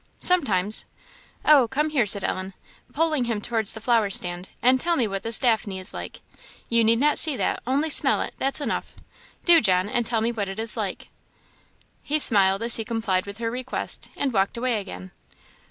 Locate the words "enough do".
8.59-9.61